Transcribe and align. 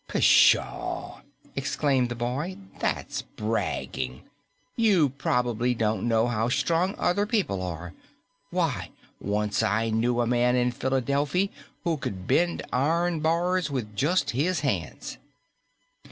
"Pshaw!" 0.07 1.21
exclaimed 1.55 2.09
the 2.09 2.15
boy. 2.15 2.57
"That's 2.79 3.21
bragging. 3.21 4.23
You 4.75 5.09
prob'ly 5.09 5.75
don't 5.75 6.07
know 6.07 6.25
how 6.25 6.49
strong 6.49 6.95
other 6.97 7.27
people 7.27 7.61
are. 7.61 7.93
Why, 8.49 8.89
once 9.19 9.61
I 9.61 9.91
knew 9.91 10.19
a 10.19 10.25
man 10.25 10.55
in 10.55 10.71
Philadelphi' 10.71 11.51
who 11.83 11.97
could 11.97 12.25
bend 12.25 12.63
iron 12.73 13.19
bars 13.19 13.69
with 13.69 13.95
just 13.95 14.31
his 14.31 14.61
hands!" 14.61 15.19